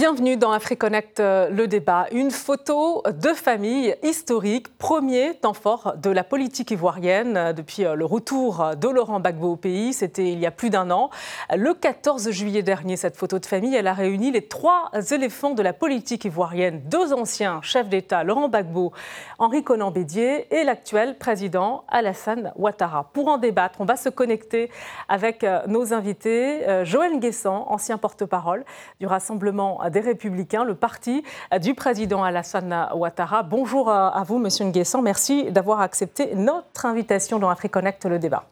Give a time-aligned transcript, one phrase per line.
[0.00, 2.06] Bienvenue dans AfriConnect, euh, le débat.
[2.10, 7.94] Une photo de famille historique, premier temps fort de la politique ivoirienne euh, depuis euh,
[7.94, 9.92] le retour de Laurent Gbagbo au pays.
[9.92, 11.10] C'était il y a plus d'un an.
[11.54, 15.62] Le 14 juillet dernier, cette photo de famille, elle a réuni les trois éléphants de
[15.62, 16.80] la politique ivoirienne.
[16.86, 18.92] Deux anciens chefs d'État, Laurent Gbagbo,
[19.38, 23.10] Henri Conan Bédier et l'actuel président Alassane Ouattara.
[23.12, 24.70] Pour en débattre, on va se connecter
[25.10, 26.84] avec nos invités.
[26.84, 28.64] Joël Guessant, ancien porte-parole
[28.98, 31.22] du Rassemblement des Républicains, le parti
[31.60, 33.42] du président Alassane Ouattara.
[33.42, 35.02] Bonjour à vous, Monsieur Nguessan.
[35.02, 38.44] Merci d'avoir accepté notre invitation dans AfriConnect, le débat.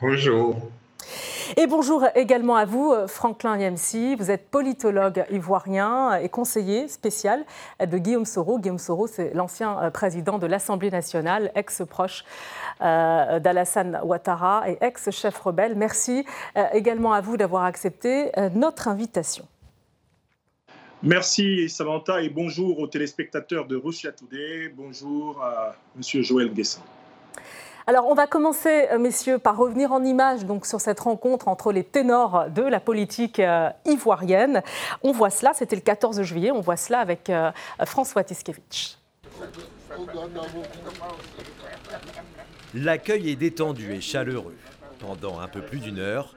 [0.00, 0.56] Bonjour.
[1.56, 4.16] Et bonjour également à vous, Franklin Yemsi.
[4.16, 7.44] Vous êtes politologue ivoirien et conseiller spécial
[7.84, 8.58] de Guillaume Soro.
[8.58, 12.24] Guillaume Soro, c'est l'ancien président de l'Assemblée nationale, ex-proche
[12.80, 15.76] euh, d'Alassane Ouattara et ex-chef rebelle.
[15.76, 19.46] Merci euh, également à vous d'avoir accepté euh, notre invitation.
[21.04, 24.72] Merci Samantha et bonjour aux téléspectateurs de Russia Today.
[24.74, 26.80] Bonjour à Monsieur Joël Guessin.
[27.86, 31.72] Alors, on va commencer, euh, messieurs, par revenir en image donc, sur cette rencontre entre
[31.72, 34.62] les ténors de la politique euh, ivoirienne.
[35.02, 37.52] On voit cela, c'était le 14 juillet, on voit cela avec euh,
[37.84, 38.96] François Tiskevich.
[42.72, 44.56] L'accueil est détendu et chaleureux.
[45.00, 46.34] Pendant un peu plus d'une heure,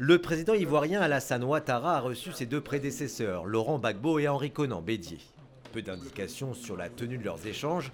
[0.00, 4.80] le président ivoirien Alassane Ouattara a reçu ses deux prédécesseurs, Laurent Gbagbo et Henri Conan
[4.80, 5.18] Bédier.
[5.72, 7.90] Peu d'indications sur la tenue de leurs échanges,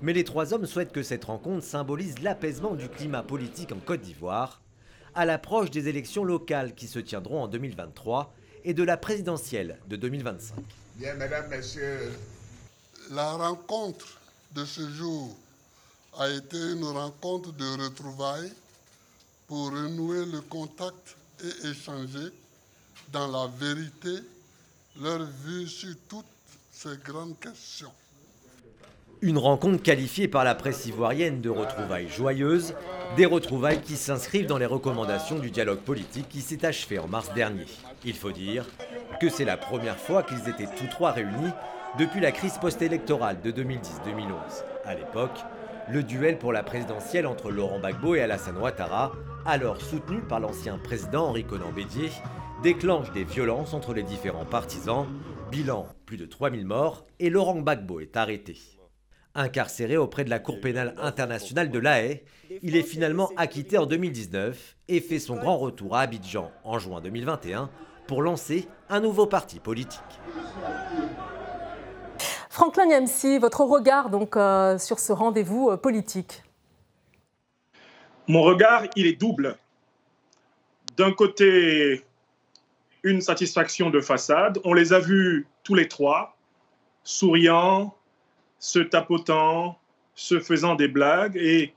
[0.00, 4.00] mais les trois hommes souhaitent que cette rencontre symbolise l'apaisement du climat politique en Côte
[4.00, 4.62] d'Ivoire,
[5.14, 9.96] à l'approche des élections locales qui se tiendront en 2023 et de la présidentielle de
[9.96, 10.56] 2025.
[10.96, 12.12] Bien, mesdames, messieurs,
[13.10, 14.18] la rencontre
[14.54, 15.36] de ce jour
[16.18, 18.52] a été une rencontre de retrouvailles
[19.48, 22.30] pour renouer le contact et échanger
[23.12, 24.22] dans la vérité
[25.00, 26.24] leur vue sur toutes
[26.70, 27.92] ces grandes questions.
[29.20, 32.74] Une rencontre qualifiée par la presse ivoirienne de retrouvailles joyeuses,
[33.16, 37.32] des retrouvailles qui s'inscrivent dans les recommandations du dialogue politique qui s'est achevé en mars
[37.32, 37.66] dernier.
[38.04, 38.66] Il faut dire
[39.20, 41.52] que c'est la première fois qu'ils étaient tous trois réunis
[41.98, 44.64] depuis la crise post-électorale de 2010-2011.
[44.84, 45.38] À l'époque,
[45.88, 49.12] le duel pour la présidentielle entre Laurent Gbagbo et Alassane Ouattara,
[49.44, 52.10] alors soutenu par l'ancien président Henri Conan Bédier,
[52.62, 55.06] déclenche des violences entre les différents partisans.
[55.50, 58.56] Bilan, plus de 3000 morts et Laurent Gbagbo est arrêté.
[59.34, 62.22] Incarcéré auprès de la Cour pénale internationale de La Haye,
[62.62, 67.00] il est finalement acquitté en 2019 et fait son grand retour à Abidjan en juin
[67.00, 67.70] 2021
[68.06, 70.00] pour lancer un nouveau parti politique.
[72.52, 76.42] Franklin Yamsi, votre regard donc euh, sur ce rendez-vous euh, politique?
[78.28, 79.56] Mon regard, il est double.
[80.98, 82.04] D'un côté,
[83.04, 84.58] une satisfaction de façade.
[84.64, 86.36] On les a vus tous les trois,
[87.04, 87.96] souriant,
[88.58, 89.78] se tapotant,
[90.14, 91.38] se faisant des blagues.
[91.38, 91.72] Et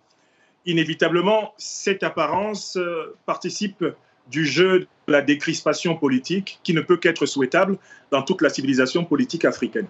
[0.66, 3.86] inévitablement, cette apparence euh, participe
[4.28, 7.78] du jeu de la décrispation politique qui ne peut qu'être souhaitable
[8.12, 9.88] dans toute la civilisation politique africaine.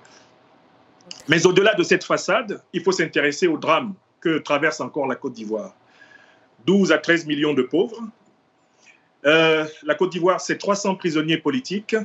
[1.27, 5.33] Mais au-delà de cette façade, il faut s'intéresser au drame que traverse encore la Côte
[5.33, 5.73] d'Ivoire.
[6.65, 8.01] 12 à 13 millions de pauvres.
[9.25, 11.95] Euh, la Côte d'Ivoire, c'est 300 prisonniers politiques.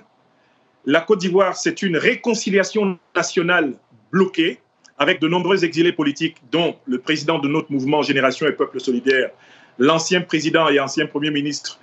[0.86, 3.74] La Côte d'Ivoire, c'est une réconciliation nationale
[4.10, 4.60] bloquée
[4.98, 9.30] avec de nombreux exilés politiques, dont le président de notre mouvement Génération et Peuple Solidaire,
[9.78, 11.80] l'ancien président et ancien Premier ministre,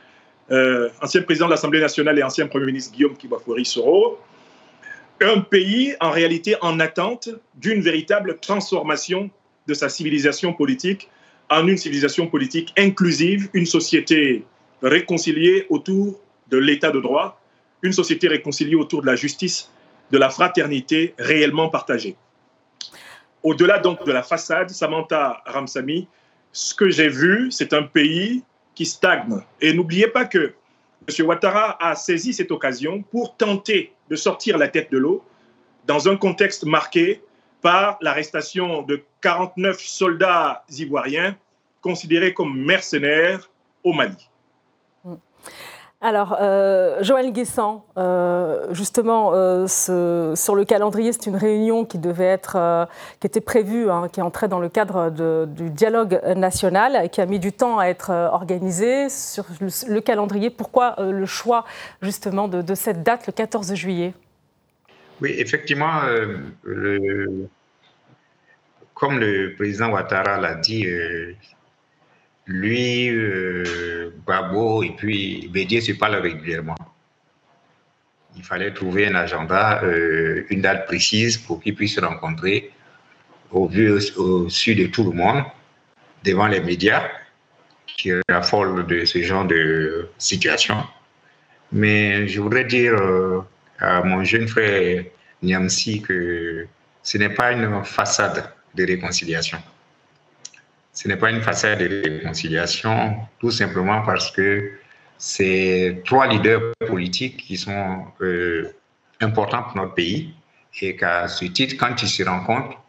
[0.52, 4.20] euh, ancien président de l'Assemblée nationale et ancien Premier ministre Guillaume Kibafori Soro,
[5.22, 9.30] un pays en réalité en attente d'une véritable transformation
[9.68, 11.10] de sa civilisation politique
[11.50, 14.44] en une civilisation politique inclusive, une société
[14.82, 16.20] réconciliée autour
[16.50, 17.42] de l'état de droit,
[17.82, 19.72] une société réconciliée autour de la justice,
[20.12, 22.16] de la fraternité réellement partagée.
[23.44, 26.08] Au-delà donc de la façade, Samantha Ramsami,
[26.52, 28.44] ce que j'ai vu, c'est un pays
[28.75, 29.42] qui stagne.
[29.62, 30.54] Et n'oubliez pas que
[31.08, 31.25] M.
[31.25, 35.24] Ouattara a saisi cette occasion pour tenter de sortir la tête de l'eau
[35.86, 37.21] dans un contexte marqué
[37.62, 41.36] par l'arrestation de 49 soldats ivoiriens
[41.81, 43.50] considérés comme mercenaires
[43.83, 44.30] au Mali.
[46.00, 52.26] Alors, euh, Joël Guessant, euh, justement, euh, sur le calendrier, c'est une réunion qui devait
[52.26, 52.88] être,
[53.20, 57.40] qui était prévue, hein, qui entrait dans le cadre du dialogue national, qui a mis
[57.40, 59.10] du temps à être organisée.
[59.10, 59.46] Sur
[59.88, 61.66] le, calendrier, pourquoi le choix
[62.04, 64.14] justement de, cette date, le 14 juillet?
[65.20, 66.02] Oui, effectivement,
[68.94, 70.86] comme le président Ouattara l'a dit,
[72.48, 76.76] lui, euh, Babo et puis Bédier se parlent régulièrement.
[78.36, 82.72] Il fallait trouver un agenda, euh, une date précise pour qu'ils puissent se rencontrer
[83.52, 85.44] au vu au, su de tout le monde,
[86.24, 87.04] devant les médias
[87.98, 90.84] qui raffolent de ce genre de situation.
[91.72, 93.42] Mais je voudrais dire euh,
[93.80, 95.04] à mon jeune frère
[95.42, 96.68] Niamsi que
[97.04, 99.58] ce n'est pas une façade de réconciliation.
[100.98, 104.72] Ce n'est pas une façade de réconciliation, tout simplement parce que
[105.20, 108.74] c'est trois leaders politiques qui sont euh,
[109.22, 110.34] importants pour notre pays
[110.82, 112.82] et qu'à ce titre, quand ils se rencontrent,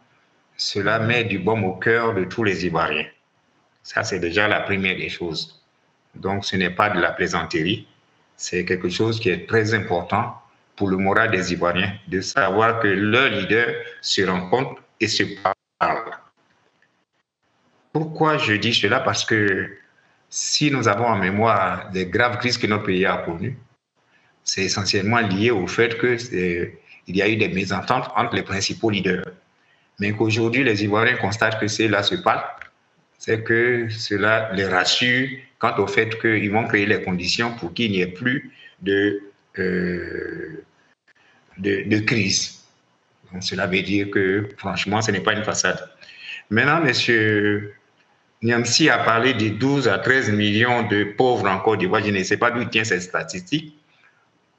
[0.57, 3.05] cela met du baume au cœur de tous les Ivoiriens.
[3.83, 5.63] Ça, c'est déjà la première des choses.
[6.15, 7.87] Donc, ce n'est pas de la plaisanterie,
[8.35, 10.33] c'est quelque chose qui est très important
[10.75, 15.25] pour le moral des Ivoiriens, de savoir que leurs leaders se rencontrent et se
[15.79, 16.08] parlent.
[17.93, 18.99] Pourquoi je dis cela?
[18.99, 19.77] Parce que
[20.29, 23.57] si nous avons en mémoire les graves crises que notre pays a connues,
[24.43, 29.25] c'est essentiellement lié au fait qu'il y a eu des mésententes entre les principaux leaders
[29.99, 32.43] mais qu'aujourd'hui les Ivoiriens constatent que c'est là se parle,
[33.17, 37.91] c'est que cela les rassure quant au fait qu'ils vont créer les conditions pour qu'il
[37.91, 38.51] n'y ait plus
[38.81, 39.21] de,
[39.59, 40.63] euh,
[41.57, 42.63] de, crise.
[43.41, 45.77] Cela veut dire que, franchement, ce n'est pas une façade.
[46.49, 47.69] Maintenant, M.
[48.41, 52.03] Niamsi a parlé de 12 à 13 millions de pauvres en Côte d'Ivoire.
[52.03, 53.75] Je ne sais pas d'où tient cette statistique.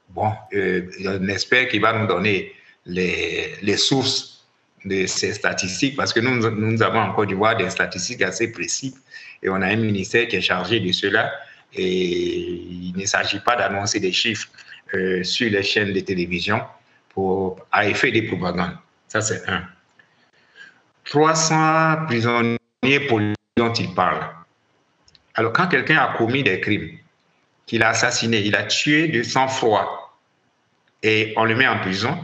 [0.09, 2.53] Bon, euh, on espère qu'il va nous donner
[2.85, 4.45] les, les sources
[4.85, 9.01] de ces statistiques parce que nous, nous avons en Côte d'Ivoire des statistiques assez précises
[9.41, 11.31] et on a un ministère qui est chargé de cela
[11.73, 14.49] et il ne s'agit pas d'annoncer des chiffres
[14.93, 16.61] euh, sur les chaînes de télévision
[17.09, 18.77] pour, à effet de propagande.
[19.07, 19.63] Ça, c'est un.
[21.05, 24.21] 300 prisonniers politiques dont il parle.
[25.35, 26.89] Alors, quand quelqu'un a commis des crimes,
[27.67, 29.85] qu'il a assassiné, il a tué de sang-froid,
[31.03, 32.17] et on le met en prison,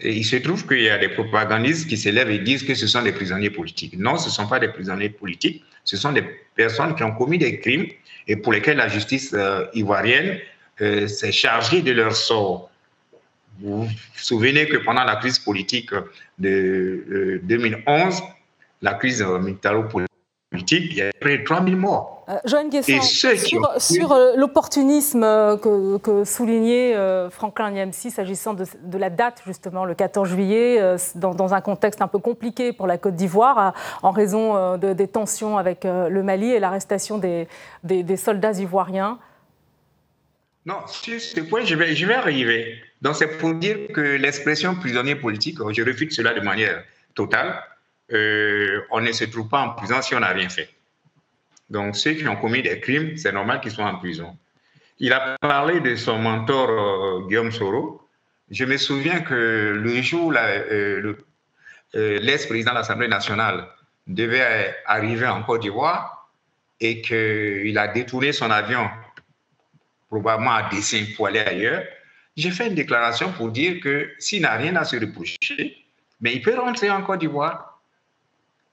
[0.00, 3.02] il se trouve qu'il y a des propagandistes qui s'élèvent et disent que ce sont
[3.02, 3.94] des prisonniers politiques.
[3.98, 6.24] Non, ce ne sont pas des prisonniers politiques, ce sont des
[6.54, 7.86] personnes qui ont commis des crimes
[8.28, 10.38] et pour lesquels la justice euh, ivoirienne
[10.80, 12.70] euh, s'est chargée de leur sort.
[13.60, 15.90] Vous vous souvenez que pendant la crise politique
[16.38, 18.26] de 2011, euh,
[18.82, 20.07] la crise militaro-politique,
[20.52, 22.24] il y a près de 3000 morts.
[22.28, 26.94] Euh, Joanne Guessin, sur, euh, l'opportunisme euh, que, soulignait
[27.30, 32.18] Franklin Niamsi s'agissant de, la date, justement, le 14 juillet, dans, un contexte un peu
[32.18, 37.46] compliqué pour la Côte d'Ivoire, en raison des tensions avec le Mali et l'arrestation des,
[38.16, 39.18] soldats ivoiriens.
[40.66, 42.74] Non, sur ce point, je vais, je vais arriver.
[43.00, 46.82] Donc, c'est pour dire que l'expression prisonnier politique, je refuse cela de manière
[47.14, 47.54] totale.
[48.12, 50.70] Euh, on ne se trouve pas en prison si on n'a rien fait.
[51.68, 54.36] Donc, ceux qui ont commis des crimes, c'est normal qu'ils soient en prison.
[54.98, 58.00] Il a parlé de son mentor euh, Guillaume Soro.
[58.50, 61.14] Je me souviens que le jour où euh,
[61.94, 63.68] l'ex-président de l'Assemblée nationale
[64.06, 66.30] devait arriver en Côte d'Ivoire
[66.80, 68.88] et qu'il a détourné son avion,
[70.08, 71.84] probablement à dessein pour aller ailleurs,
[72.36, 75.84] j'ai fait une déclaration pour dire que s'il n'a rien à se reprocher,
[76.20, 77.77] mais il peut rentrer en Côte d'Ivoire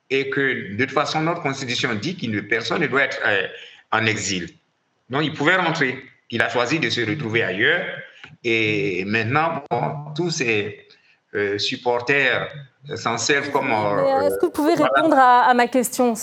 [0.10, 3.48] et que de toute façon, notre constitution dit que personne ne doit être euh,
[3.92, 4.50] en exil.
[5.10, 6.04] Donc, il pouvait rentrer.
[6.30, 7.86] Il a choisi de se retrouver ailleurs.
[8.44, 9.64] Et maintenant,
[10.16, 10.88] tous ces
[11.34, 12.50] euh, supporters
[12.96, 13.72] s'en servent comme.
[13.72, 16.14] Euh, est-ce que vous pouvez répondre à, ma question?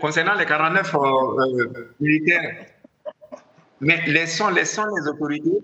[0.00, 0.94] Concernant les 49
[2.00, 2.66] militaires,
[3.80, 5.58] mais laissons, laissons les autorités,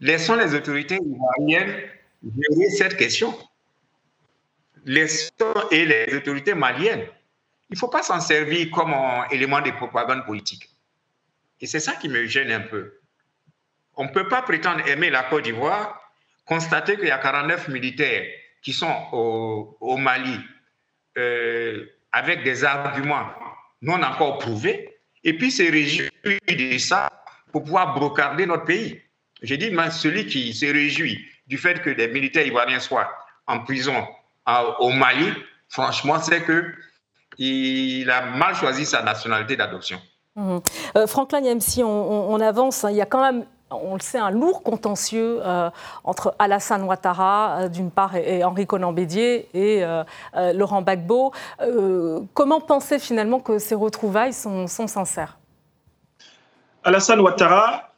[0.00, 1.74] laissons les autorités ivoiriennes
[2.22, 3.34] gérer cette question
[4.86, 5.28] les
[5.72, 7.06] et les autorités maliennes.
[7.68, 10.70] Il ne faut pas s'en servir comme un élément de propagande politique.
[11.60, 13.00] Et c'est ça qui me gêne un peu.
[13.96, 16.00] On ne peut pas prétendre aimer la Côte d'Ivoire,
[16.44, 18.26] constater qu'il y a 49 militaires
[18.62, 20.38] qui sont au, Mali
[21.18, 23.26] euh, avec des arguments
[23.82, 27.10] non encore prouvés, et puis se réjouir de ça
[27.52, 29.00] pour pouvoir brocarder notre pays.
[29.42, 33.10] J'ai dit, mais celui qui se réjouit du fait que des militaires ivoiriens soient
[33.46, 34.06] en prison
[34.78, 35.32] au Mali,
[35.68, 36.72] franchement, c'est que
[37.38, 39.98] il a mal choisi sa nationalité d'adoption.
[40.36, 40.58] Mmh.
[40.96, 42.84] Euh, Franklin Yamsi, on, avance.
[42.84, 42.90] Hein.
[42.90, 45.70] il y a quand même on le sait, un lourd contentieux euh,
[46.04, 49.84] entre Alassane Ouattara, euh, d'une part, et, Henri Conan Bédier et
[50.54, 51.32] Laurent Gbagbo.
[52.32, 55.36] comment penser finalement que ces retrouvailles sont, sont sincères?
[56.84, 57.90] Alassane Ouattara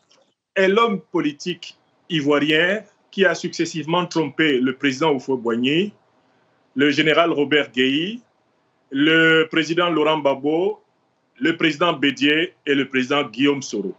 [0.54, 1.76] est l'homme politique
[2.08, 5.92] ivoirien qui a successivement trompé le président Oufo-Boigny,
[6.78, 8.20] le général Robert Gueye,
[8.92, 10.80] le président Laurent Gbagbo,
[11.40, 13.96] le président Bédier et le président Guillaume Soro.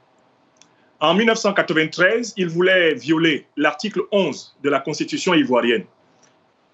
[1.02, 5.84] En 1993, il voulait violer l'article 11 de la Constitution ivoirienne,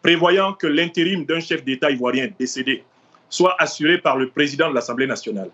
[0.03, 2.83] prévoyant que l'intérim d'un chef d'État ivoirien décédé
[3.27, 5.49] soit assuré par le président de l'Assemblée nationale.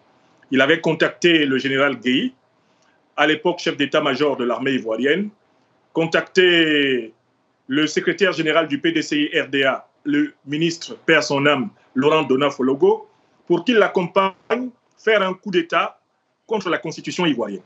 [0.51, 2.33] Il avait contacté le général Guéhi,
[3.15, 5.29] à l'époque chef d'état-major de l'armée ivoirienne,
[5.93, 7.13] contacté
[7.69, 13.07] le secrétaire général du PDCI RDA, le ministre, père son âme, Laurent Donafologo,
[13.47, 15.99] pour qu'il l'accompagne faire un coup d'État
[16.47, 17.63] contre la constitution ivoirienne.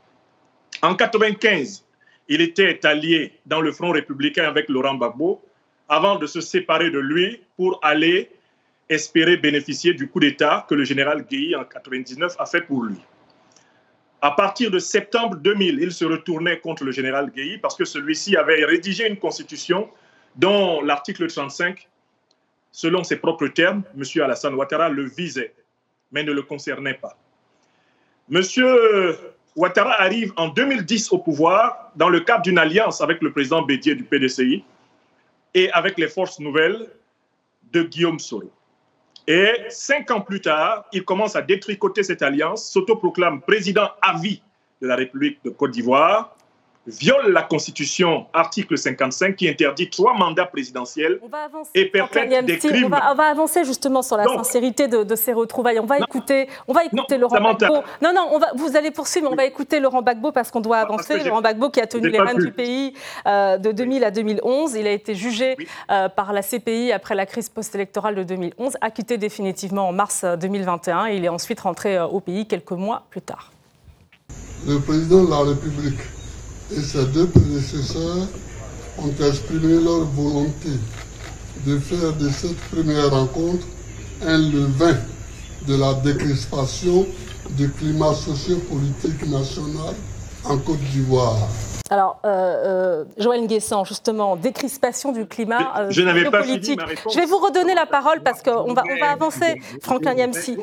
[0.82, 1.84] En 1995,
[2.28, 5.40] il était allié dans le Front républicain avec Laurent Gbagbo
[5.88, 8.30] avant de se séparer de lui pour aller
[8.88, 12.98] espérer bénéficier du coup d'État que le général Guéhi en 1999 a fait pour lui.
[14.22, 18.36] À partir de septembre 2000, il se retournait contre le général Guéhi parce que celui-ci
[18.36, 19.88] avait rédigé une constitution
[20.36, 21.88] dont l'article 35,
[22.76, 24.02] selon ses propres termes, M.
[24.22, 25.54] Alassane Ouattara le visait,
[26.12, 27.16] mais ne le concernait pas.
[28.30, 28.42] M.
[29.56, 33.94] Ouattara arrive en 2010 au pouvoir dans le cadre d'une alliance avec le président Bédier
[33.94, 34.62] du PDCI
[35.54, 36.90] et avec les forces nouvelles
[37.72, 38.52] de Guillaume Soro.
[39.26, 44.42] Et cinq ans plus tard, il commence à détricoter cette alliance, s'autoproclame président à vie
[44.82, 46.36] de la République de Côte d'Ivoire
[46.86, 51.20] viole la Constitution, article 55, qui interdit trois mandats présidentiels
[51.74, 52.86] et perpète des crimes.
[52.86, 55.80] On va, avancer justement sur la sincérité de, ces retrouvailles.
[55.80, 57.82] On va écouter, on va écouter Laurent Gbagbo.
[58.02, 60.60] Non, non, on va, vous allez poursuivre, mais on va écouter Laurent Gbagbo parce qu'on
[60.60, 61.22] doit avancer.
[61.24, 62.94] Laurent Gbagbo qui a tenu les rênes du pays
[63.26, 64.74] euh, de 2000 à 2011.
[64.74, 65.56] Il a été jugé
[65.90, 70.98] euh, par la CPI après la crise post-électorale de 2011, acquitté définitivement en mars 2021
[70.98, 73.50] euh, et il est ensuite rentré au pays quelques mois plus tard.
[74.66, 76.00] Le président de la République
[76.74, 78.28] et ses deux prédécesseurs
[78.98, 80.70] ont exprimé leur volonté
[81.64, 83.66] de faire de cette première rencontre
[84.24, 84.96] un levain
[85.66, 87.06] de la décrispation
[87.50, 89.94] du climat sociopolitique national
[90.44, 91.48] en Côte d'Ivoire.
[91.90, 96.76] Alors, euh, euh, Joël Nguessan, justement, décrispation du climat euh, je n'avais pas fini
[97.10, 100.56] Je vais vous redonner la parole parce qu'on va, on va avancer, Franklin Yamsi.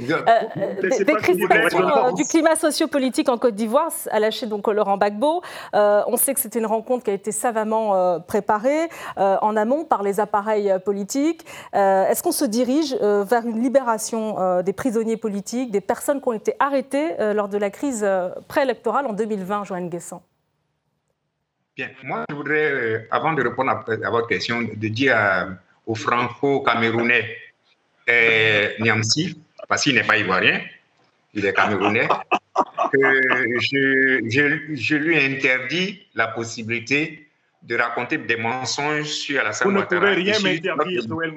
[1.05, 5.41] décrispation du climat sociopolitique en Côte d'Ivoire, a lâché donc Laurent Gbagbo.
[5.73, 10.19] on sait que c'était une rencontre qui a été savamment préparée en amont par les
[10.19, 11.45] appareils politiques.
[11.73, 16.55] Est-ce qu'on se dirige vers une libération des prisonniers politiques, des personnes qui ont été
[16.59, 18.05] arrêtées lors de la crise
[18.47, 20.21] préélectorale en 2020, Joël Nguessan
[21.75, 25.15] Bien, moi je voudrais, euh, avant de répondre à, votre question, de dire
[25.87, 27.35] au franco-camerounais
[28.09, 30.61] euh, Niamsi, parce qu'il n'est pas ivoirien,
[31.33, 32.07] il est camerounais,
[32.91, 33.21] que
[33.59, 37.27] je, je, je, lui interdis la possibilité
[37.63, 41.33] de raconter des mensonges sur Alassane Vous ne pouvez rien m'interdire, Joël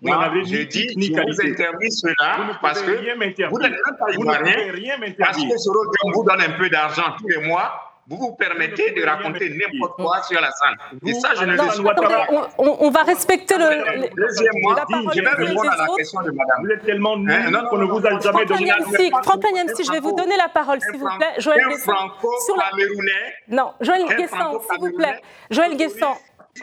[0.00, 5.58] n'avez je dis, je vous interdis cela parce que vous n'êtes pas ivoirien, parce que
[5.58, 9.96] ce vous donne un peu d'argent tous les mois vous vous permettez de raconter n'importe
[9.96, 10.76] quoi sur la salle.
[11.06, 12.26] Et ça, je ne le souhaite pas.
[12.58, 14.10] On, va respecter le.
[14.14, 14.76] Deuxièmement,
[15.14, 16.64] je vais répondre à la question de madame.
[16.64, 19.22] Vous êtes tellement nul hein, qu'on ne vous a jamais donné la parole.
[19.24, 19.44] Franck
[19.76, 21.34] si je vais vous donner la parole, s'il vous plaît.
[21.38, 21.92] Joël Guesson.
[22.46, 22.70] Sur la...
[23.48, 25.20] Non, Joël Guesson, s'il vous plaît.
[25.50, 26.14] Joël Guesson.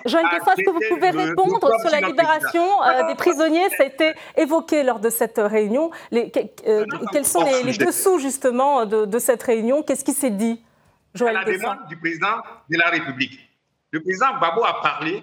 [0.06, 3.68] Joël Guesson, est-ce que vous pouvez répondre sur la libération euh, des prisonniers?
[3.76, 5.92] Ça a été évoqué lors de cette réunion.
[6.12, 6.32] Les,
[6.68, 9.84] euh, quels sont les, les dessous, justement, de, de cette réunion?
[9.84, 10.62] Qu'est-ce qui s'est dit?
[11.20, 13.40] À la demande du président de la République.
[13.92, 15.22] Le président Babo a parlé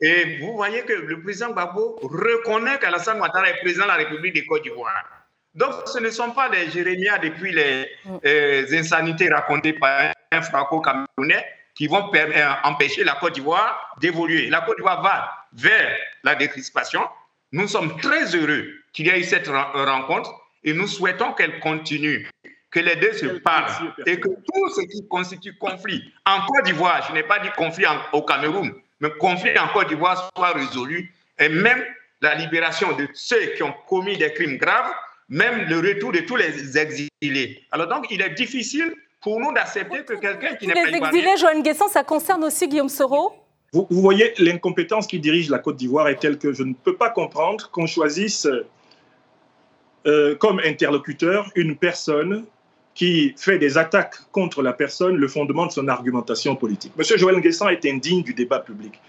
[0.00, 4.34] et vous voyez que le président Babo reconnaît qu'Alassane Ouattara est président de la République
[4.36, 5.04] de Côte d'Ivoire.
[5.54, 8.16] Donc, ce ne sont pas des jérémias depuis les mm.
[8.24, 11.44] euh, insanités racontées par un franco-camerounais
[11.74, 14.50] qui vont euh, empêcher la Côte d'Ivoire d'évoluer.
[14.50, 17.02] La Côte d'Ivoire va vers la décrispation.
[17.50, 20.32] Nous sommes très heureux qu'il y ait eu cette rencontre
[20.62, 22.28] et nous souhaitons qu'elle continue
[22.70, 27.04] que les deux se parlent et que tout ce qui constitue conflit en Côte d'Ivoire,
[27.08, 31.12] je n'ai pas dit conflit au Cameroun, mais conflit en Côte d'Ivoire soit résolu.
[31.38, 31.82] Et même
[32.20, 34.90] la libération de ceux qui ont commis des crimes graves,
[35.28, 37.62] même le retour de tous les exilés.
[37.70, 41.36] Alors donc, il est difficile pour nous d'accepter que quelqu'un qui n'est pas Les exilés,
[41.38, 43.34] Joanne Guesson, ça concerne aussi Guillaume Soro?
[43.72, 46.96] Vous, vous voyez, l'incompétence qui dirige la Côte d'Ivoire est telle que je ne peux
[46.96, 48.48] pas comprendre qu'on choisisse
[50.06, 52.46] euh, comme interlocuteur une personne
[52.98, 56.92] qui fait des attaques contre la personne le fondement de son argumentation politique.
[56.96, 59.00] Monsieur Joël Nguessan est indigne du débat public.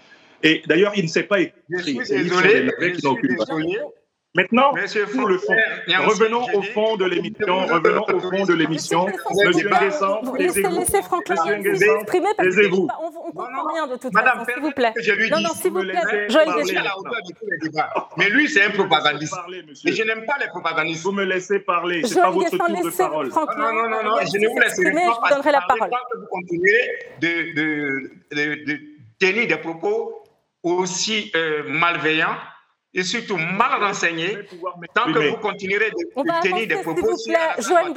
[0.44, 1.60] Et d'ailleurs, il ne sait pas écrire.
[1.68, 2.92] Je suis désolé, je suis
[3.36, 3.78] désolé,
[4.34, 4.72] Maintenant,
[5.12, 5.56] pour le fond.
[6.06, 7.66] Revenons au fond de l'émission.
[7.66, 9.06] Revenons au fond de l'émission.
[9.44, 12.86] Monsieur Nguessan, laissez Franklin s'exprimer parce que on,
[13.32, 14.92] comprend rien de toute façon, s'il vous plaît.
[15.30, 16.28] Non, non, s'il vous plaît.
[18.16, 19.34] Mais lui, c'est un propagandiste.
[19.84, 21.02] Et je n'aime pas les propagandistes.
[21.02, 22.02] Vous me laissez parler.
[22.04, 23.28] C'est pas votre tour de parole.
[23.28, 25.00] Non, non, non, non, je ne vous laisserai pas.
[25.00, 25.90] Je vous donnerai la parole.
[26.16, 26.88] Vous continuez
[27.20, 28.10] de
[29.18, 30.22] tenir des propos
[30.62, 32.36] aussi euh, malveillants
[32.92, 34.36] et surtout mal renseigné,
[34.94, 37.16] tant que vous continuerez de tenir des propos...
[37.16, 37.94] S'il vous plaît, Joanne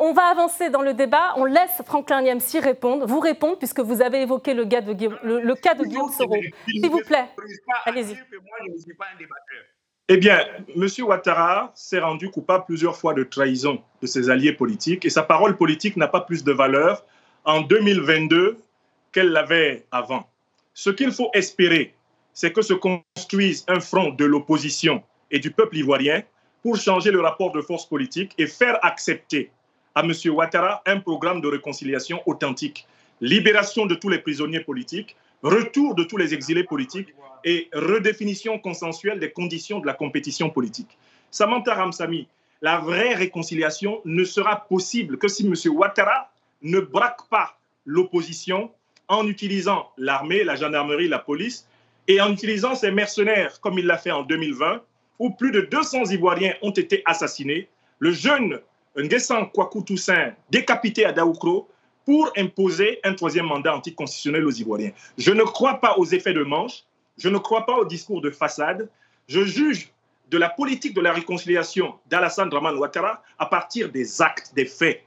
[0.00, 1.34] on, va avancer dans le débat.
[1.36, 4.76] On laisse Franklin Niamsi répondre, vous répondre, puisque vous avez évoqué le, de
[5.22, 6.36] le, cas de Guillaume Soro.
[6.66, 7.26] S'il vous plaît,
[7.84, 8.16] allez-y.
[10.08, 10.40] Eh bien,
[10.74, 10.86] M.
[11.04, 15.56] Ouattara s'est rendu coupable plusieurs fois de trahison de ses alliés politiques et sa parole
[15.56, 17.04] politique n'a pas plus de valeur
[17.44, 18.58] en 2022
[19.12, 20.28] qu'elle l'avait avant.
[20.74, 21.94] Ce qu'il faut espérer,
[22.32, 26.22] c'est que se construise un front de l'opposition et du peuple ivoirien
[26.62, 29.50] pour changer le rapport de force politique et faire accepter
[29.94, 30.12] à M.
[30.26, 32.86] Ouattara un programme de réconciliation authentique,
[33.20, 39.18] libération de tous les prisonniers politiques, retour de tous les exilés politiques et redéfinition consensuelle
[39.18, 40.96] des conditions de la compétition politique.
[41.30, 42.28] Samantha Ramsami,
[42.62, 45.54] la vraie réconciliation ne sera possible que si M.
[45.74, 46.30] Ouattara
[46.62, 48.70] ne braque pas l'opposition
[49.08, 51.66] en utilisant l'armée, la gendarmerie, la police
[52.08, 54.82] et en utilisant ces mercenaires, comme il l'a fait en 2020,
[55.18, 57.68] où plus de 200 Ivoiriens ont été assassinés,
[57.98, 58.60] le jeune
[58.96, 61.68] Nguessan Kwaku Toussaint décapité à Daoukro
[62.04, 64.90] pour imposer un troisième mandat anticonstitutionnel aux Ivoiriens.
[65.16, 66.82] Je ne crois pas aux effets de manche,
[67.16, 68.88] je ne crois pas au discours de façade,
[69.28, 69.92] je juge
[70.30, 75.04] de la politique de la réconciliation d'Alassane Draman Ouattara à partir des actes, des faits.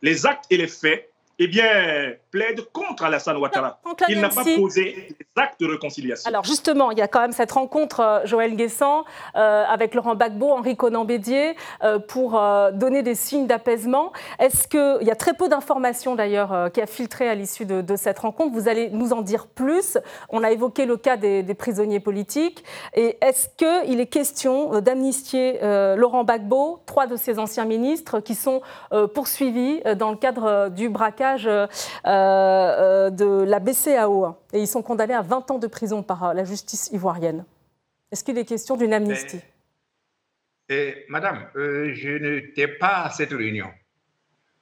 [0.00, 3.80] Les actes et les faits eh bien, plaide contre Alassane Ouattara.
[4.08, 6.28] Il n'a pas posé des actes de réconciliation.
[6.28, 10.14] Alors justement, il y a quand même cette rencontre, euh, Joël Guessant, euh, avec Laurent
[10.14, 12.40] Gbagbo, Henri Conan-Bédier, euh, pour
[12.72, 14.12] donner des signes d'apaisement.
[14.38, 18.20] Est-ce qu'il y a très peu d'informations d'ailleurs qui a filtré à l'issue de, cette
[18.20, 19.98] rencontre Vous allez nous en dire plus.
[20.28, 22.64] On a évoqué le cas des, des prisonniers politiques.
[22.94, 25.58] Et est-ce qu'il est question d'amnistier
[25.96, 28.62] Laurent Gbagbo, trois de ses anciens ministres, qui sont
[29.14, 31.66] poursuivis dans le cadre du braquage euh,
[32.06, 34.24] euh, de la BCAO.
[34.24, 34.36] Hein.
[34.52, 37.44] Et ils sont condamnés à 20 ans de prison par euh, la justice ivoirienne.
[38.12, 39.40] Est-ce qu'il est question d'une amnistie?
[41.08, 43.70] Madame, je n'étais pas à cette réunion.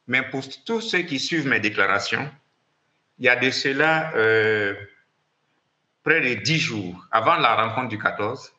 [0.08, 2.28] Mais pour tous ceux qui suivent mes déclarations,
[3.18, 4.10] il y a de cela
[6.02, 8.52] près de 10 jours avant la rencontre du 14,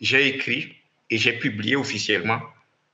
[0.00, 0.76] j'ai écrit
[1.08, 2.40] et j'ai publié officiellement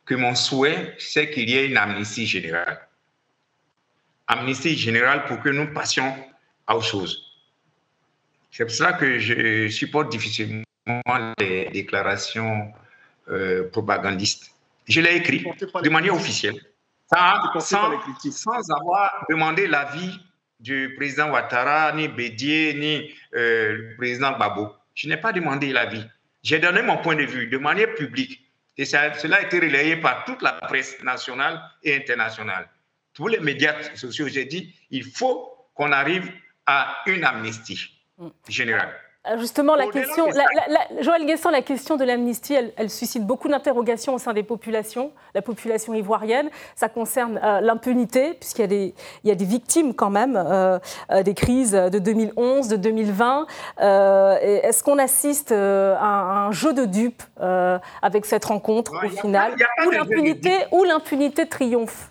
[0.05, 2.87] que mon souhait, c'est qu'il y ait une amnistie générale
[4.27, 6.15] amnistie générale pour que nous passions
[6.67, 7.27] à autre chose.
[8.51, 10.65] C'est pour cela que je supporte difficilement
[11.39, 12.73] les déclarations
[13.29, 14.53] euh, propagandistes.
[14.89, 15.45] Je l'ai écrit
[15.83, 16.55] de manière officielle,
[17.11, 20.19] sans, avoir demandé l'avis
[20.61, 24.73] du président Ouattara, ni Bédier, ni euh, le président Babo.
[24.95, 26.05] Je n'ai pas demandé l'avis.
[26.43, 28.43] J'ai donné mon point de vue de manière publique.
[28.79, 32.69] Et cela a été relayé par toute la presse nationale et internationale
[33.17, 36.31] tous les médias sociaux, j'ai dit, il faut qu'on arrive
[36.67, 38.05] à une amnistie
[38.47, 38.95] générale.
[39.27, 40.27] Euh, justement, la question,
[41.01, 45.41] Joël Guesson, la question de l'amnistie, elle, suscite beaucoup d'interrogations au sein des populations, la
[45.41, 46.51] population ivoirienne.
[46.75, 50.79] Ça concerne euh, l'impunité, puisqu'il y, y, a des victimes quand même euh,
[51.25, 53.47] des crises de 2011, de 2020.
[53.81, 57.23] Est-ce qu'on assiste à un jeu de dupes
[58.03, 59.57] avec cette rencontre au final,
[60.71, 62.11] où l'impunité triomphe?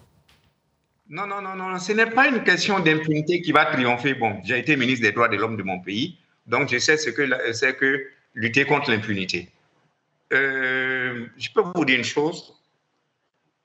[1.09, 4.15] Non, non, non, non, ce n'est pas une question d'impunité qui va triompher.
[4.15, 7.11] Bon, j'ai été ministre des droits de l'homme de mon pays, donc je sais ce
[7.11, 9.49] que c'est que lutter contre l'impunité.
[10.33, 12.53] Euh, je peux vous dire une chose.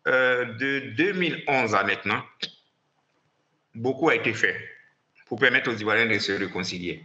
[0.07, 2.23] Euh, de 2011 à maintenant,
[3.75, 4.57] beaucoup a été fait
[5.27, 7.05] pour permettre aux Ivoiriens de se réconcilier.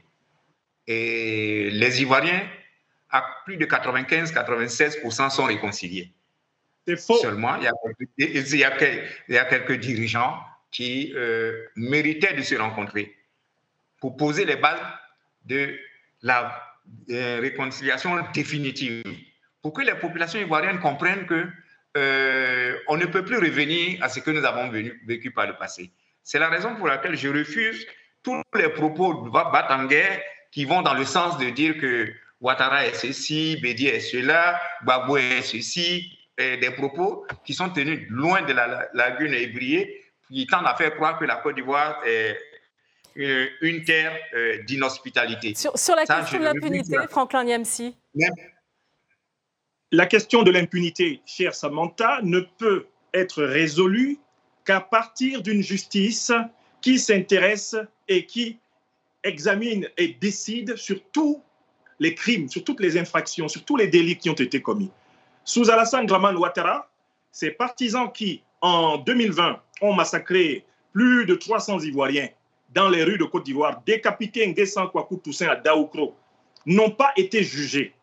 [0.88, 2.48] Et les Ivoiriens,
[3.10, 6.12] à plus de 95-96% sont réconciliés.
[6.98, 10.40] Seulement, il y, a quelques, dirigeants
[10.72, 13.16] qui euh, méritaient de se rencontrer
[14.00, 14.82] pour poser les bases
[15.46, 15.78] de
[16.22, 16.62] la
[17.10, 19.04] euh, réconciliation définitive,
[19.62, 21.48] pour que les populations ivoiriennes comprennent que
[21.98, 25.92] euh, on ne peut plus revenir à ce que nous avons vécu par le passé.
[26.24, 27.88] C'est la raison pour laquelle je refuse
[28.22, 30.04] tous les propos de Batangé
[30.52, 35.18] qui vont dans le sens de dire que Ouattara est ceci, Bédi est cela, Babou
[35.18, 40.76] est ceci, des propos qui sont tenus loin de la lagune ébriée, qui tendent à
[40.76, 42.38] faire croire que la Côte d'Ivoire est
[43.16, 45.54] une terre euh, d'inhospitalité.
[45.56, 47.96] Sur, la question de l'impunité, Franklin Niamsi
[49.92, 54.18] la question de l'impunité, cher Samantha, ne peut être résolue
[54.66, 56.34] qu'à partir d'une justice
[56.82, 58.58] qui s'intéresse et qui
[59.24, 61.42] examine et décide sur tous
[62.00, 64.92] les crimes, sur toutes les infractions, sur tous les délits qui ont été commis.
[65.48, 66.90] Sous Alassane Draman Ouattara,
[67.32, 72.30] ces partisans qui, en 2020, ont massacré plus de 300 Ivoiriens
[72.74, 76.16] dans les rues de Côte d'Ivoire, décapité Nguessan Kwaku Toussaint à Daoukro,
[76.66, 77.94] n'ont pas été jugés.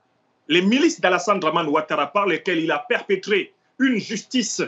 [0.46, 4.62] Les milices d'Alassane Draman Ouattara, par lesquelles il a perpétré une justice,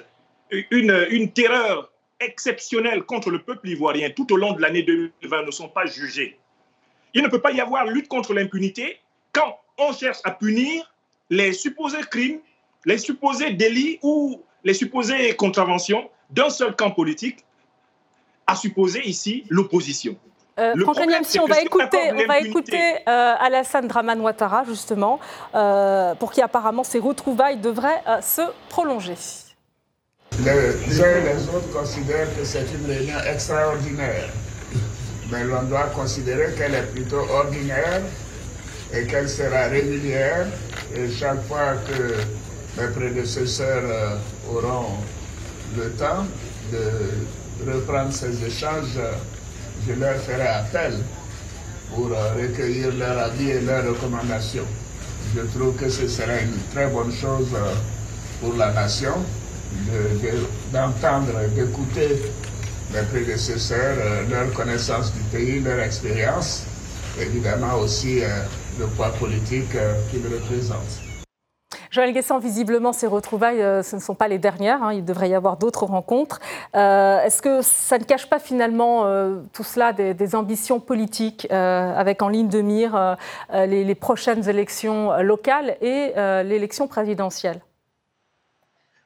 [0.50, 5.50] une, une terreur exceptionnelle contre le peuple ivoirien tout au long de l'année 2020, ne
[5.52, 6.38] sont pas jugés.
[7.14, 8.98] Il ne peut pas y avoir lutte contre l'impunité
[9.32, 10.92] quand on cherche à punir
[11.30, 12.40] les supposés crimes,
[12.84, 17.44] les supposés délits ou les supposées contraventions d'un seul camp politique,
[18.46, 20.16] à supposer ici l'opposition.
[20.58, 25.18] Euh, Franck si on va écouter, on va écouter euh, Alassane Draman Ouattara, justement,
[25.54, 29.16] euh, pour qui apparemment ces retrouvailles devraient euh, se prolonger.
[30.44, 34.28] Les uns et les autres considèrent que c'est une réunion extraordinaire.
[35.32, 38.02] Mais l'on doit considérer qu'elle est plutôt ordinaire
[38.92, 40.46] et qu'elle sera régulière.
[40.94, 42.14] Et chaque fois que
[42.76, 44.18] mes prédécesseurs
[44.50, 44.96] auront
[45.76, 46.26] le temps
[46.72, 48.98] de reprendre ces échanges,
[49.86, 50.94] je leur ferai appel
[51.94, 54.66] pour recueillir leur avis et leurs recommandations.
[55.36, 57.48] Je trouve que ce serait une très bonne chose
[58.40, 59.14] pour la nation
[60.72, 62.22] d'entendre, d'écouter
[62.92, 63.96] mes prédécesseurs,
[64.30, 66.64] leur connaissance du pays, leur expérience,
[67.20, 68.20] évidemment aussi
[68.78, 69.76] le poids politique
[70.10, 71.03] qu'ils représentent.
[71.94, 74.82] Joël Guessant, visiblement, ces retrouvailles, euh, ce ne sont pas les dernières.
[74.82, 74.92] Hein.
[74.94, 76.40] il devrait y avoir d'autres rencontres.
[76.74, 82.20] Euh, est-ce que ça ne cache pas finalement euh, tout cela des, ambitions politiques avec
[82.22, 83.16] en ligne de mire
[83.52, 87.60] les, prochaines élections locales et l'élection présidentielle?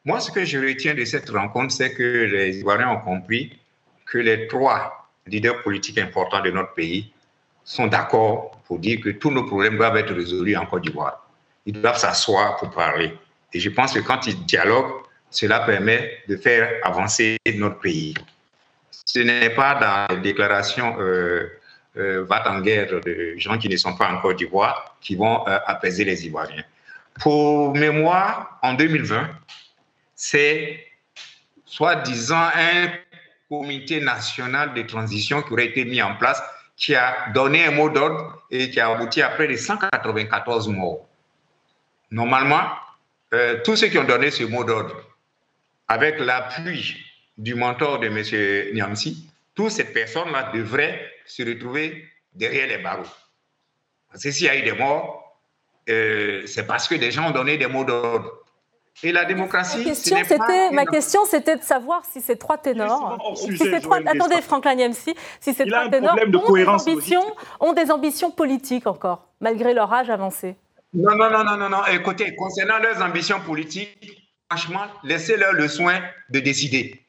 [0.06, 3.58] Moi, ce que je retiens de cette rencontre, c'est que les Ivoiriens ont compris
[4.06, 7.12] que les trois leaders politiques importants de notre pays
[7.64, 11.27] sont d'accord pour dire que tous nos problèmes doivent être résolus en Côte d'Ivoire
[11.66, 13.16] ils doivent s'asseoir pour parler.
[13.52, 18.14] Et je pense que quand ils dialoguent, cela permet de faire avancer notre pays.
[18.90, 21.48] Ce n'est pas dans les déclarations euh,
[21.96, 25.46] euh, va en guerre de gens qui ne sont pas en Côte d'Ivoire qui vont
[25.48, 26.64] euh, apaiser les Ivoiriens.
[27.20, 29.28] Pour mémoire, en 2020,
[30.14, 30.86] c'est
[31.64, 32.90] soi-disant un
[33.48, 36.42] comité national de transition qui aurait été mis en place,
[36.76, 41.08] qui a donné un mot d'ordre et qui a abouti à près de 194 morts.
[42.10, 42.62] Normalement,
[43.34, 44.96] euh, tous ceux qui ont donné ce mot d'ordre,
[45.86, 46.96] avec l'appui
[47.36, 48.74] du mentor de M.
[48.74, 53.02] Niamsi, toutes ces personnes-là devraient se retrouver derrière les barreaux.
[54.10, 55.36] Parce que s'il y a eu des morts,
[55.88, 58.32] euh, c'est parce que des gens ont donné des mots d'ordre.
[59.02, 59.78] Et la démocratie.
[59.78, 63.36] Ma question, c'était, ma question, c'était de savoir si ces trois ténors.
[63.36, 67.22] Si ces trois, attendez, Franklin Niamsi, si ces trois ténors ont des, ambitions,
[67.60, 70.56] ont des ambitions politiques encore, malgré leur âge avancé.
[70.94, 71.86] Non, non, non, non, non, non.
[71.86, 77.04] Écoutez, concernant leurs ambitions politiques, franchement, laissez-leur le soin de décider.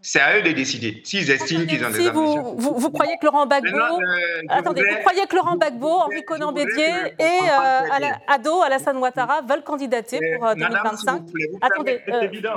[0.00, 1.00] C'est à eux de décider.
[1.02, 2.54] S'ils estiment qu'ils ont des ambitions.
[2.56, 6.52] Vous, vous, croyez que Laurent Gbagbo, euh, attendez, vous croyez que Laurent Gbagbo, Henri Conan
[6.52, 12.00] Bédier et euh, Ado Alassane Ouattara veulent candidater pour 2025 euh, Attendez,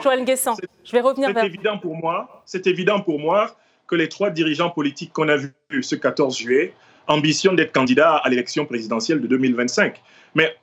[0.04, 1.44] Joël Guessant, je vais revenir vers.
[1.44, 2.44] C'est évident pour moi.
[2.46, 3.56] C'est évident pour moi
[3.88, 6.74] que les trois dirigeants politiques qu'on a vus ce 14 juillet
[7.08, 10.02] ambitionnent d'être candidats à l'élection présidentielle de 2025.
[10.36, 10.56] Mais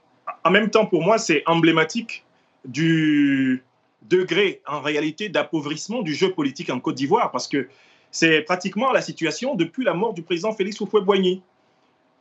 [0.45, 2.25] en même temps, pour moi, c'est emblématique
[2.65, 3.63] du
[4.03, 7.69] degré, en réalité, d'appauvrissement du jeu politique en Côte d'Ivoire, parce que
[8.11, 11.43] c'est pratiquement la situation depuis la mort du président Félix Houphouët-Boigny.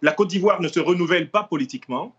[0.01, 2.15] La Côte d'Ivoire ne se renouvelle pas politiquement.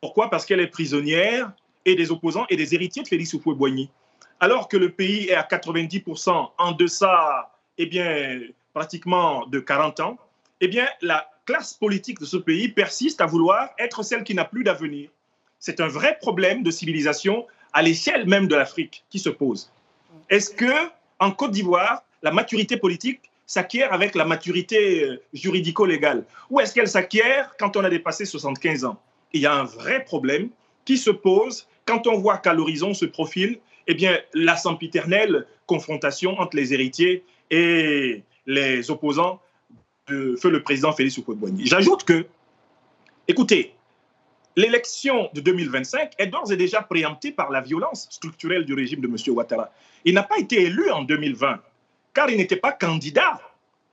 [0.00, 0.30] Pourquoi?
[0.30, 1.52] Parce qu'elle est prisonnière
[1.84, 3.90] et des opposants et des héritiers de Félix Houphouët-Boigny.
[4.38, 8.40] Alors que le pays est à 90% en deçà, eh bien,
[8.72, 10.18] pratiquement de 40 ans,
[10.60, 14.44] eh bien, la classe politique de ce pays persiste à vouloir être celle qui n'a
[14.44, 15.10] plus d'avenir.
[15.58, 19.72] C'est un vrai problème de civilisation à l'échelle même de l'Afrique qui se pose.
[20.28, 20.72] Est-ce que
[21.18, 26.24] en Côte d'Ivoire, la maturité politique s'acquiert avec la maturité euh, juridico-légale?
[26.50, 29.00] Ou est-ce qu'elle s'acquiert quand on a dépassé 75 ans?
[29.32, 30.50] Il y a un vrai problème
[30.84, 36.38] qui se pose quand on voit qu'à l'horizon se profile eh bien, la sempiternelle confrontation
[36.38, 39.40] entre les héritiers et les opposants
[40.36, 41.66] feu le président Félix Houphouët-Boigny.
[41.66, 42.26] J'ajoute que,
[43.28, 43.74] écoutez,
[44.56, 49.06] l'élection de 2025 est d'ores et déjà préemptée par la violence structurelle du régime de
[49.06, 49.16] M.
[49.34, 49.70] Ouattara.
[50.04, 51.60] Il n'a pas été élu en 2020,
[52.14, 53.40] car il n'était pas candidat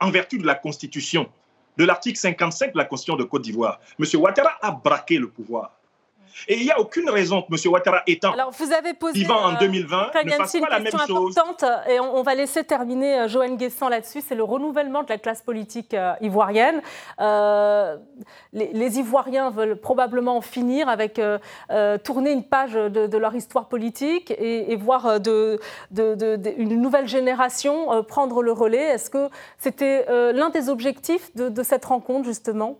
[0.00, 1.28] en vertu de la Constitution,
[1.76, 3.80] de l'article 55 de la Constitution de Côte d'Ivoire.
[3.98, 4.06] M.
[4.20, 5.77] Ouattara a braqué le pouvoir.
[6.48, 7.72] Et il n'y a aucune raison que M.
[7.72, 10.92] Ouattara étant Alors, vous avez posé, vivant en 2020 euh, ne fasse pas la même
[10.92, 11.36] question chose.
[11.38, 14.20] importante et on, on va laisser terminer euh, Joanne Guessant là-dessus.
[14.26, 16.80] C'est le renouvellement de la classe politique euh, ivoirienne.
[17.20, 17.96] Euh,
[18.52, 21.38] les, les Ivoiriens veulent probablement en finir avec euh,
[21.70, 25.58] euh, tourner une page de, de leur histoire politique et, et voir euh, de,
[25.90, 26.14] de-
[26.56, 28.82] une nouvelle génération euh, prendre le relais.
[28.94, 32.78] Est-ce que c'était euh, l'un des objectifs de cette rencontre, justement?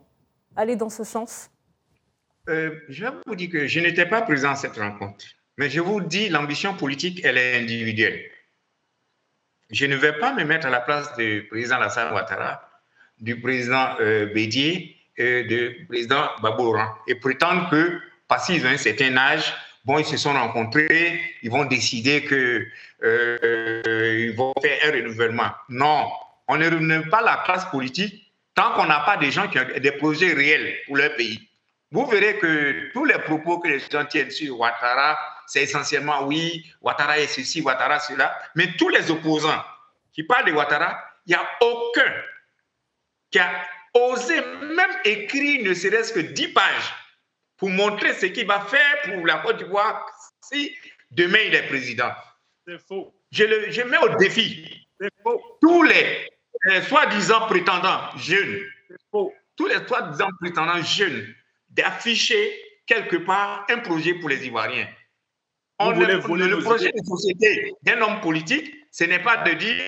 [0.56, 1.50] Aller dans ce sens
[2.48, 5.24] Euh, je vous dire que je n'étais pas présent à cette rencontre.
[5.58, 8.22] Mais je vous dis, l'ambition politique, elle est individuelle.
[9.70, 12.62] Je ne vais pas me mettre à la place du président Alassane Ouattara,
[13.20, 18.76] du président euh, Bédier et du président Babouran et prétendre que, parce qu'ils ont un
[18.78, 19.52] certain âge,
[19.84, 22.66] bon, ils se sont rencontrés, ils vont décider que
[23.02, 25.50] euh, euh, vont faire un renouvellement.
[25.68, 26.08] Non,
[26.46, 29.66] on ne renouvelle pas la classe politique tant qu'on n'a pas des gens qui ont
[29.78, 31.47] des projets réels pour leur pays.
[31.90, 36.70] Vous verrez que tous les propos que les gens tiennent sur Ouattara, c'est essentiellement oui,
[36.82, 38.38] Ouattara est ceci, Ouattara cela.
[38.54, 39.64] Mais tous les opposants
[40.12, 42.12] qui parlent de Ouattara, il n'y a aucun
[43.30, 43.50] qui a
[43.94, 46.94] osé même écrire ne serait-ce que 10 pages
[47.56, 50.06] pour montrer ce qu'il va faire pour la Côte d'Ivoire
[50.42, 50.74] si
[51.10, 52.10] demain il est président.
[52.66, 53.14] C'est faux.
[53.30, 54.86] Je, le, je mets au défi
[55.22, 55.58] faux.
[55.60, 56.28] tous les
[56.88, 59.34] soi-disant prétendants jeunes C'est faux.
[59.56, 61.34] tous les soi-disant prétendants jeunes
[61.78, 64.88] d'afficher quelque part un projet pour les Ivoiriens.
[65.78, 69.52] On le, voler le nos projet de société d'un homme politique, ce n'est pas de
[69.52, 69.86] dire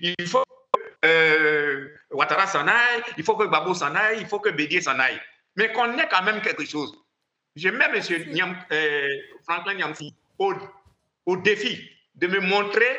[0.00, 4.38] il faut que euh, Ouattara s'en aille, il faut que Babo s'en aille, il faut
[4.38, 5.20] que Bédier s'en aille.
[5.56, 6.92] Mais qu'on ait quand même quelque chose.
[7.56, 8.32] Je mets M.
[8.32, 9.08] Niam, euh,
[9.42, 10.54] Franklin Niamsi au,
[11.24, 12.98] au défi de me montrer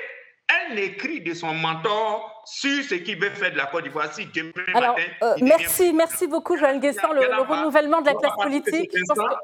[0.50, 4.26] un écrit de son mentor sur ce qu'il veut faire de la Côte d'Ivoire si
[4.28, 5.04] demain Alors, matin.
[5.24, 7.12] euh, devient merci, merci beaucoup, Joël Guessant.
[7.12, 8.92] Le, renouvellement de la classe politique.
[8.92, 9.36] cet je pense instant.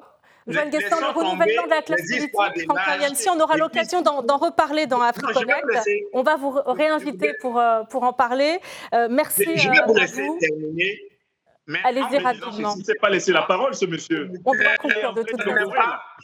[0.47, 4.37] que- Joël Guessant, le renouvellement de la classe politique, Franck Yancy, on aura l'occasion d'en
[4.37, 5.65] reparler dans AfriConnect.
[6.13, 8.59] On va vous réinviter pour, euh, pour en parler.
[8.93, 10.99] Euh, merci Je vais vous laisser terminer.
[11.67, 12.73] Mais Allez-y disant rapidement.
[12.75, 14.29] Il ne s'est pas laissé la parole, ce monsieur.
[14.45, 15.71] On doit conclure de toute Je ne façon.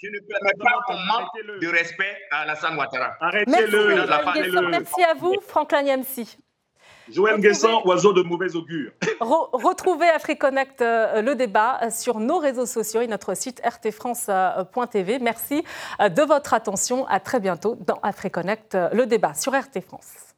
[0.02, 3.16] je ne permets pas qu'on manque de respect à Alassane Ouattara.
[3.22, 4.70] Arrêtez-le.
[4.70, 6.38] Merci à vous, Franklin Yamsi.
[7.12, 8.92] Joël Guessant, oiseau de mauvais augure.
[9.20, 15.18] Re- retrouvez AfriConnect, euh, le débat, euh, sur nos réseaux sociaux et notre site rtfrance.tv.
[15.18, 15.64] Merci
[16.02, 17.08] euh, de votre attention.
[17.08, 20.29] À très bientôt dans AfriConnect, le débat sur RT France.